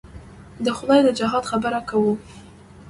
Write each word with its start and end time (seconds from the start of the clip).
د 0.65 0.67
خدای 0.77 0.99
د 1.03 1.09
جهاد 1.19 1.43
خبره 1.51 1.79
کوو. 1.89 2.13